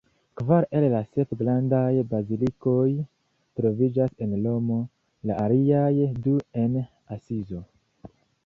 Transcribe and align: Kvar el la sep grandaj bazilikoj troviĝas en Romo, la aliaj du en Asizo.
Kvar 0.39 0.65
el 0.77 0.85
la 0.93 1.01
sep 1.17 1.35
grandaj 1.41 1.89
bazilikoj 2.13 2.87
troviĝas 3.61 4.17
en 4.27 4.35
Romo, 4.47 4.81
la 5.33 5.39
aliaj 5.45 5.93
du 6.25 6.37
en 6.67 6.83
Asizo. 7.19 7.63